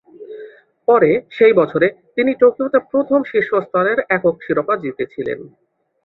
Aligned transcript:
পরে, 0.87 1.11
সেই 1.29 1.53
বছরে, 1.53 1.87
তিনি 2.15 2.31
টোকিওতে 2.33 2.77
প্রথম 2.91 3.19
শীর্ষ 3.23 3.49
স্তরের 3.61 3.99
একক 4.09 4.35
শিরোপা 4.41 4.75
জিতেছিলেন। 4.77 5.39